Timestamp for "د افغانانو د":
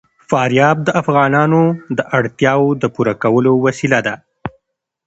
0.83-1.99